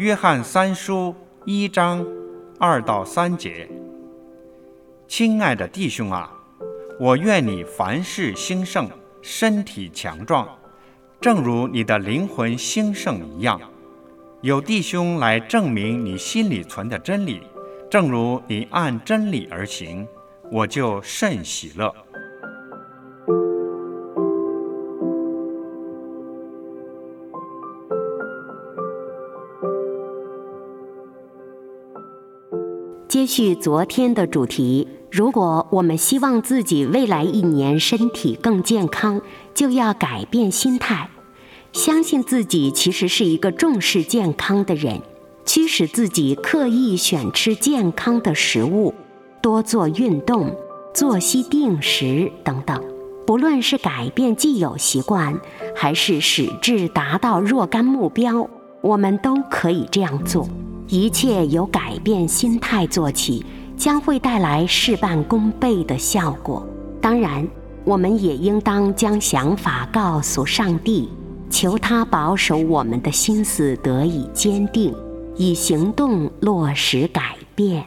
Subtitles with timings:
[0.00, 2.02] 约翰三书一章
[2.58, 3.68] 二到三节，
[5.06, 6.32] 亲爱的弟兄啊，
[6.98, 8.88] 我愿你凡事兴盛，
[9.20, 10.48] 身体强壮，
[11.20, 13.60] 正如你的灵魂兴盛一样。
[14.40, 17.42] 有弟兄来证明你心里存的真理，
[17.90, 20.08] 正如你按真理而行，
[20.50, 21.94] 我就甚喜乐。
[33.10, 39.20] 接续昨天的主题，如果我们希望自己未来一年身体更健康，
[39.52, 41.10] 就要改变心态，
[41.72, 45.02] 相信自己其实是一个重视健康的人，
[45.44, 48.94] 驱使自己刻意选吃健康的食物，
[49.42, 50.54] 多做运动，
[50.94, 52.80] 作息定时等等。
[53.26, 55.36] 不论是改变既有习惯，
[55.74, 58.48] 还是使之达到若干目标，
[58.80, 60.48] 我们都可以这样做。
[60.90, 63.44] 一切由改变心态做起，
[63.76, 66.66] 将会带来事半功倍的效果。
[67.00, 67.46] 当然，
[67.84, 71.08] 我们也应当将想法告诉上帝，
[71.48, 74.92] 求他保守我们的心思得以坚定，
[75.36, 77.84] 以行动落实改变。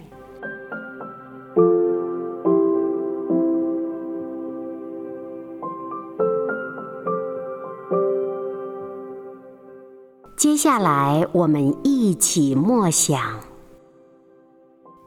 [10.63, 13.37] 下来，我们一起默想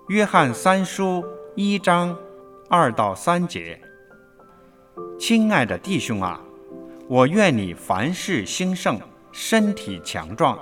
[0.08, 1.24] 约翰三书
[1.54, 2.14] 一章
[2.68, 3.80] 二到三节。
[5.18, 6.38] 亲爱的弟兄啊，
[7.08, 9.00] 我愿你凡事兴盛，
[9.32, 10.58] 身体强壮，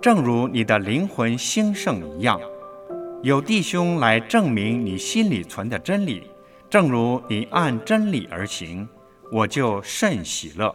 [0.00, 2.40] 正如你的灵魂兴盛一样。
[3.22, 6.28] 有弟兄来证明你心里存的真理，
[6.68, 8.88] 正如你按真理而行，
[9.30, 10.74] 我就甚喜乐。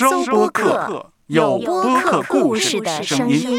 [0.00, 3.50] 收播客，有播客故事的声音。